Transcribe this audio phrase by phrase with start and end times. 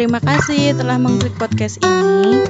[0.00, 2.40] Terima kasih telah mengklik podcast ini.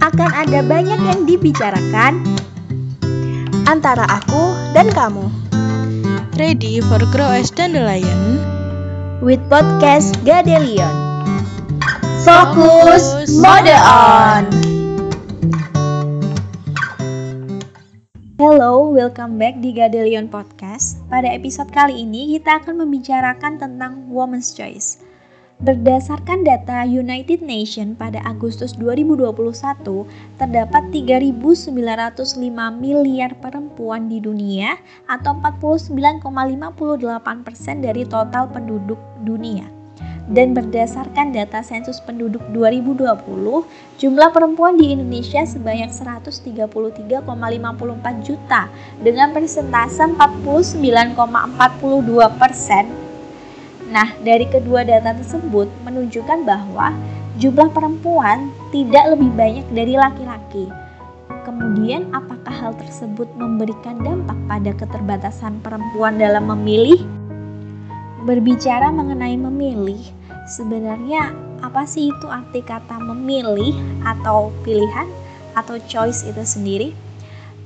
[0.00, 2.24] Akan ada banyak yang dibicarakan
[3.68, 5.28] antara aku dan kamu.
[6.40, 8.40] Ready for Grow as Dandelion
[9.20, 10.88] with podcast Gadelion.
[12.24, 14.48] Fokus mode on.
[18.40, 20.96] Hello, welcome back di Gadelion Podcast.
[21.12, 25.04] Pada episode kali ini kita akan membicarakan tentang woman's choice.
[25.56, 30.04] Berdasarkan data United Nations pada Agustus 2021,
[30.36, 31.72] terdapat 3.905
[32.76, 34.76] miliar perempuan di dunia
[35.08, 36.28] atau 49,58%
[37.40, 39.64] persen dari total penduduk dunia.
[40.28, 43.16] Dan berdasarkan data sensus penduduk 2020,
[43.96, 47.24] jumlah perempuan di Indonesia sebanyak 133,54
[48.20, 48.68] juta
[49.00, 50.76] dengan persentase 49,42
[52.36, 53.05] persen
[53.86, 56.90] Nah, dari kedua data tersebut menunjukkan bahwa
[57.38, 60.66] jumlah perempuan tidak lebih banyak dari laki-laki.
[61.46, 66.98] Kemudian, apakah hal tersebut memberikan dampak pada keterbatasan perempuan dalam memilih?
[68.26, 70.02] Berbicara mengenai memilih,
[70.50, 71.30] sebenarnya
[71.62, 75.06] apa sih itu arti kata memilih atau pilihan
[75.54, 76.90] atau choice itu sendiri?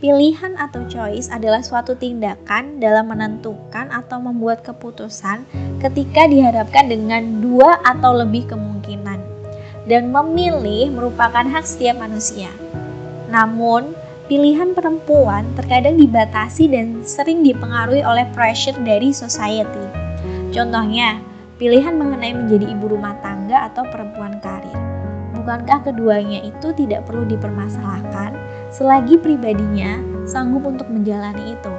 [0.01, 5.45] Pilihan atau choice adalah suatu tindakan dalam menentukan atau membuat keputusan
[5.77, 9.21] ketika dihadapkan dengan dua atau lebih kemungkinan.
[9.85, 12.49] Dan memilih merupakan hak setiap manusia.
[13.29, 13.93] Namun,
[14.25, 19.85] pilihan perempuan terkadang dibatasi dan sering dipengaruhi oleh pressure dari society.
[20.49, 21.21] Contohnya,
[21.61, 24.81] pilihan mengenai menjadi ibu rumah tangga atau perempuan karir.
[25.37, 28.40] Bukankah keduanya itu tidak perlu dipermasalahkan
[28.71, 31.75] selagi pribadinya sanggup untuk menjalani itu?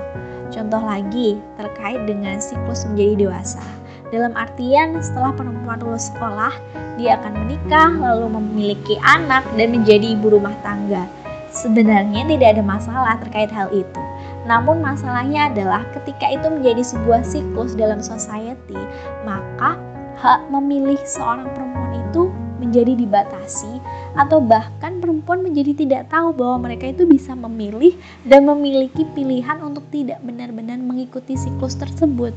[0.52, 3.64] Contoh lagi terkait dengan siklus menjadi dewasa.
[4.11, 6.52] Dalam artian setelah perempuan lulus sekolah,
[7.00, 11.07] dia akan menikah lalu memiliki anak dan menjadi ibu rumah tangga.
[11.51, 14.03] Sebenarnya tidak ada masalah terkait hal itu.
[14.44, 18.80] Namun masalahnya adalah ketika itu menjadi sebuah siklus dalam society,
[19.24, 19.80] maka
[20.19, 22.28] hak memilih seorang perempuan itu
[22.59, 23.81] menjadi dibatasi
[24.16, 27.95] atau bahkan perempuan menjadi tidak tahu bahwa mereka itu bisa memilih
[28.27, 32.35] dan memiliki pilihan untuk tidak benar-benar mengikuti siklus tersebut.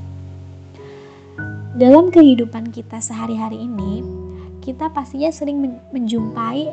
[1.74, 4.06] Dalam kehidupan kita sehari-hari ini,
[4.62, 5.58] kita pastinya sering
[5.90, 6.70] menjumpai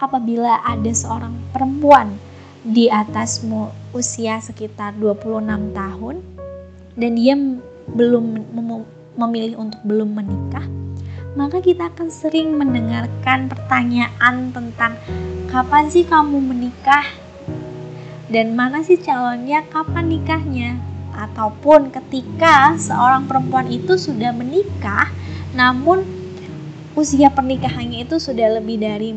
[0.00, 2.16] apabila ada seorang perempuan
[2.64, 3.44] di atas
[3.92, 6.16] usia sekitar 26 tahun
[6.96, 7.36] dan dia
[7.92, 8.24] belum
[9.20, 10.64] memilih untuk belum menikah
[11.34, 14.94] maka kita akan sering mendengarkan pertanyaan tentang
[15.50, 17.06] kapan sih kamu menikah?
[18.30, 19.66] Dan mana sih calonnya?
[19.70, 20.78] Kapan nikahnya?
[21.14, 25.10] Ataupun ketika seorang perempuan itu sudah menikah
[25.54, 26.02] namun
[26.98, 29.14] usia pernikahannya itu sudah lebih dari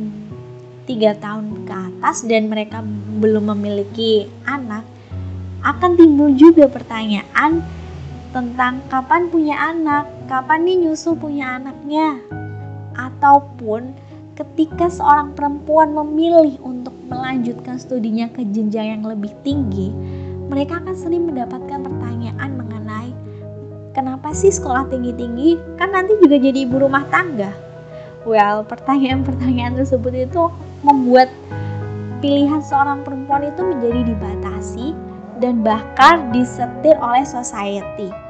[0.85, 2.85] tiga tahun ke atas dan mereka
[3.17, 4.85] belum memiliki anak
[5.65, 7.65] akan timbul juga pertanyaan
[8.31, 12.19] tentang kapan punya anak, kapan nih nyusul punya anaknya,
[12.99, 13.95] ataupun
[14.35, 19.89] ketika seorang perempuan memilih untuk melanjutkan studinya ke jenjang yang lebih tinggi,
[20.51, 23.09] mereka akan sering mendapatkan pertanyaan mengenai
[23.97, 27.49] kenapa sih sekolah tinggi-tinggi kan nanti juga jadi ibu rumah tangga.
[28.27, 30.51] Well, pertanyaan-pertanyaan tersebut itu
[30.83, 31.31] membuat
[32.19, 34.91] pilihan seorang perempuan itu menjadi dibatasi
[35.39, 38.26] dan bahkan disetir oleh society.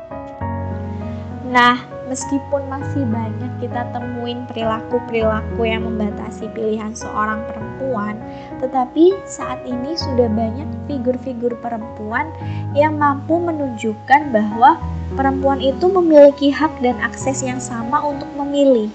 [1.47, 1.79] Nah,
[2.11, 8.19] meskipun masih banyak kita temuin perilaku-perilaku yang membatasi pilihan seorang perempuan,
[8.59, 12.27] tetapi saat ini sudah banyak figur-figur perempuan
[12.75, 14.75] yang mampu menunjukkan bahwa
[15.15, 18.91] perempuan itu memiliki hak dan akses yang sama untuk memilih.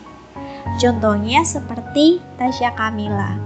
[0.77, 3.37] Contohnya seperti Tasya Kamila.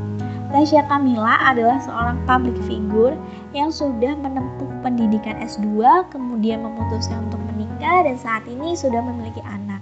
[0.50, 3.14] Tasya Kamila adalah seorang public figure
[3.50, 7.65] yang sudah menempuh pendidikan S2, kemudian memutuskan untuk menikah
[8.04, 9.80] dan saat ini sudah memiliki anak.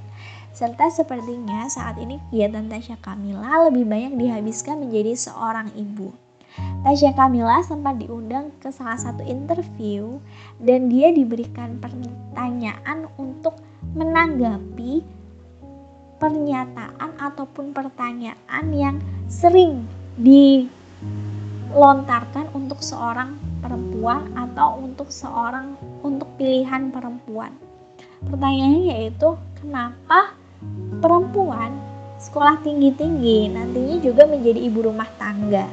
[0.55, 6.15] Serta sepertinya saat ini kegiatan Tasya Kamila lebih banyak dihabiskan menjadi seorang ibu.
[6.87, 10.23] Tasya Kamila sempat diundang ke salah satu interview
[10.63, 13.59] dan dia diberikan pertanyaan untuk
[13.99, 15.03] menanggapi
[16.23, 19.83] pernyataan ataupun pertanyaan yang sering
[20.15, 25.75] dilontarkan untuk seorang perempuan atau untuk seorang
[26.07, 27.64] untuk pilihan perempuan.
[28.29, 30.33] Pertanyaannya yaitu kenapa
[31.01, 31.77] perempuan
[32.21, 35.69] sekolah tinggi-tinggi nantinya juga menjadi ibu rumah tangga.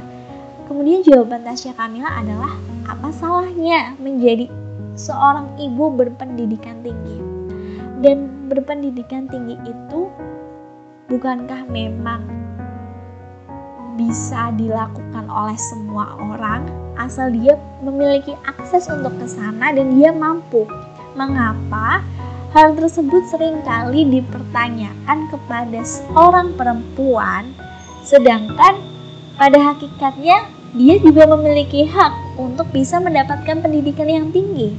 [0.67, 2.55] Kemudian jawaban Tasya Kamila adalah
[2.87, 4.47] apa salahnya menjadi
[4.95, 7.19] seorang ibu berpendidikan tinggi.
[8.01, 10.09] Dan berpendidikan tinggi itu
[11.11, 12.23] bukankah memang
[13.99, 16.65] bisa dilakukan oleh semua orang
[16.95, 20.65] asal dia memiliki akses untuk ke sana dan dia mampu.
[21.11, 21.99] Mengapa
[22.51, 27.51] hal tersebut sering kali dipertanyakan kepada seorang perempuan
[28.03, 28.75] sedangkan
[29.39, 34.71] pada hakikatnya dia juga memiliki hak untuk bisa mendapatkan pendidikan yang tinggi.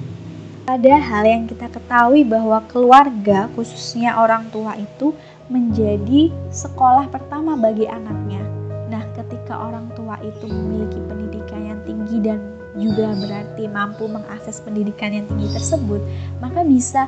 [0.64, 5.12] Padahal yang kita ketahui bahwa keluarga, khususnya orang tua itu
[5.52, 8.40] menjadi sekolah pertama bagi anaknya.
[8.88, 12.40] Nah, ketika orang tua itu memiliki pendidikan yang tinggi dan
[12.78, 16.00] juga berarti mampu mengakses pendidikan yang tinggi tersebut,
[16.40, 17.04] maka bisa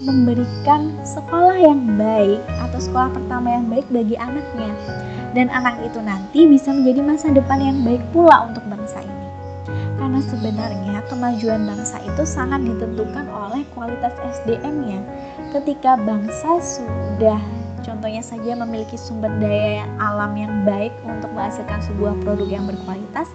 [0.00, 4.72] memberikan sekolah yang baik atau sekolah pertama yang baik bagi anaknya.
[5.30, 9.28] Dan anak itu nanti bisa menjadi masa depan yang baik pula untuk bangsa ini.
[10.00, 14.98] Karena sebenarnya kemajuan bangsa itu sangat ditentukan oleh kualitas SDM-nya.
[15.54, 17.38] Ketika bangsa sudah
[17.84, 23.28] contohnya saja memiliki sumber daya alam yang baik untuk menghasilkan sebuah produk yang berkualitas,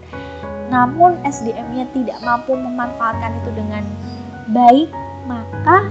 [0.74, 3.86] namun SDM-nya tidak mampu memanfaatkan itu dengan
[4.52, 4.90] baik,
[5.30, 5.88] maka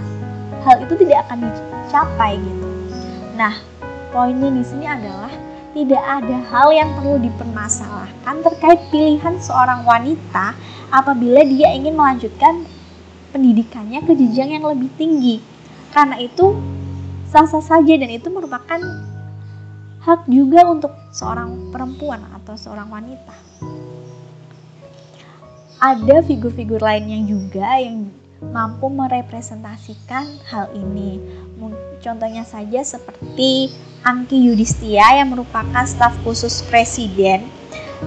[0.65, 2.67] hal itu tidak akan dicapai gitu.
[3.37, 3.55] Nah,
[4.11, 5.31] poinnya di sini adalah
[5.77, 10.55] tidak ada hal yang perlu dipermasalahkan terkait pilihan seorang wanita
[10.95, 12.65] apabila dia ingin melanjutkan
[13.35, 15.43] pendidikannya ke jenjang yang lebih tinggi.
[15.91, 16.55] Karena itu
[17.29, 18.79] sah-sah saja dan itu merupakan
[20.07, 23.35] hak juga untuk seorang perempuan atau seorang wanita.
[25.83, 28.15] Ada figur-figur lainnya juga yang
[28.53, 31.23] mampu merepresentasikan hal ini.
[32.05, 33.73] Contohnya saja seperti
[34.05, 37.49] Angki Yudhistia yang merupakan staf khusus presiden.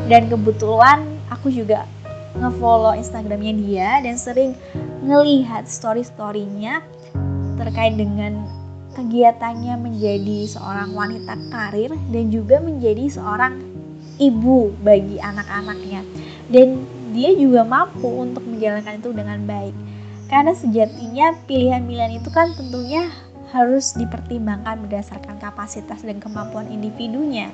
[0.06, 1.89] Dan kebetulan aku juga
[2.38, 4.54] ngefollow Instagramnya dia dan sering
[5.01, 6.86] ngelihat story-storynya
[7.57, 8.45] terkait dengan
[8.94, 13.57] kegiatannya menjadi seorang wanita karir dan juga menjadi seorang
[14.22, 16.06] ibu bagi anak-anaknya.
[16.54, 16.86] Dan
[17.18, 19.74] dia juga mampu untuk menjalankan itu dengan baik
[20.27, 23.07] karena sejatinya pilihan-pilihan itu kan tentunya
[23.56, 27.47] harus dipertimbangkan berdasarkan kapasitas dan kemampuan individunya.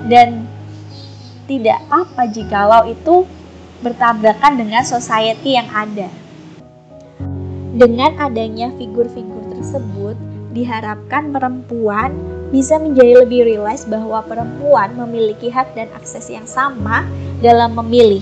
[0.00, 0.48] Dan
[1.44, 3.28] tidak apa jikalau itu
[3.84, 6.08] bertabrakan dengan society yang ada.
[7.72, 10.16] Dengan adanya figur-figur tersebut,
[10.52, 12.12] diharapkan perempuan
[12.52, 17.08] bisa menjadi lebih realize bahwa perempuan memiliki hak dan akses yang sama
[17.40, 18.20] dalam memilih,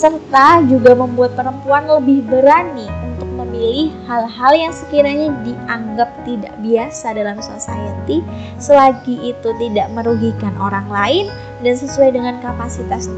[0.00, 7.36] serta juga membuat perempuan lebih berani untuk memilih hal-hal yang sekiranya dianggap tidak biasa dalam
[7.44, 8.24] society,
[8.56, 11.28] selagi itu tidak merugikan orang lain
[11.60, 13.12] dan sesuai dengan kapasitas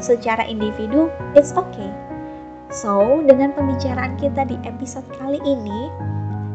[0.00, 1.92] secara individu, it's okay.
[2.72, 5.92] So, dengan pembicaraan kita di episode kali ini,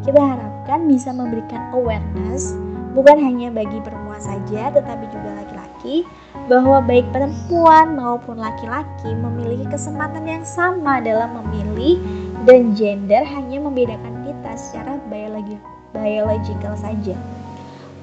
[0.02, 2.58] kita harapkan bisa memberikan awareness
[2.98, 5.38] bukan hanya bagi perempuan saja, tetapi juga
[5.78, 6.02] laki-laki,
[6.50, 12.02] bahwa baik perempuan maupun laki-laki memiliki kesempatan yang sama dalam memilih
[12.50, 15.58] dan gender hanya membedakan kita secara biologi
[15.94, 17.16] biological saja.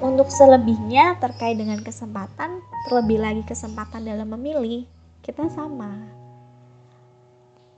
[0.03, 4.83] Untuk selebihnya terkait dengan kesempatan, terlebih lagi kesempatan dalam memilih,
[5.23, 5.95] kita sama.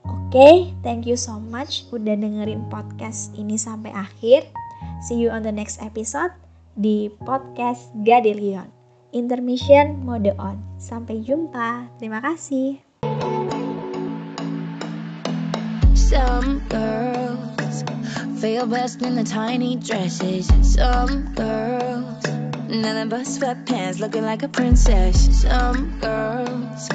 [0.08, 4.50] Oke, okay, thank you so much udah dengerin podcast ini sampai akhir.
[5.06, 6.34] See you on the next episode
[6.74, 8.77] di podcast Gadelion.
[9.14, 10.60] Intermission mode on.
[10.80, 11.88] Sampai jumpa.
[12.02, 12.84] Terima kasih.
[15.96, 17.84] Some girls
[18.40, 20.48] feel best in the tiny dresses.
[20.64, 21.88] Some girls
[23.28, 25.42] sweatpants looking like a princess.
[25.42, 26.90] Some girls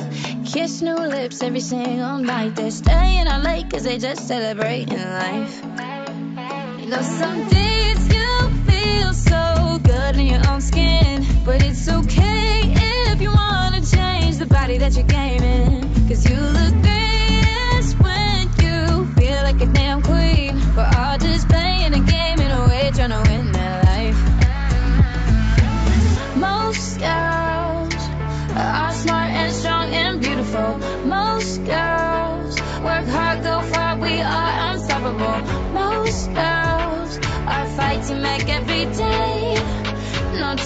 [0.53, 2.57] Kiss new lips every single night.
[2.57, 5.63] They're staying out late cause they just celebrating life.
[6.79, 7.01] You know,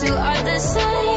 [0.07, 1.16] two are the same.